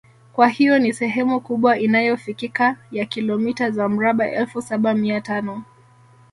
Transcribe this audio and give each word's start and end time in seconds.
Kwa 0.33 0.47
hiyo 0.47 0.79
ni 0.79 0.93
sehemu 0.93 1.39
kubwa 1.41 1.79
inayofikika 1.79 2.77
ya 2.91 3.05
kilomita 3.05 3.71
za 3.71 3.89
mraba 3.89 4.31
elfu 4.31 4.61
Saba 4.61 4.93
Mia 4.93 5.21
tano 5.21 5.63